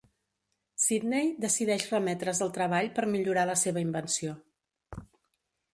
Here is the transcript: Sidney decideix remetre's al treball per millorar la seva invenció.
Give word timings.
Sidney 0.85 1.29
decideix 1.43 1.85
remetre's 1.91 2.41
al 2.47 2.51
treball 2.57 2.91
per 2.97 3.07
millorar 3.13 3.45
la 3.53 3.59
seva 3.65 3.87
invenció. 3.91 4.37